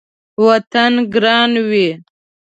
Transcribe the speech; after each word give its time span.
وطن 0.45 0.93
ګران 1.13 1.51
وي 1.69 1.87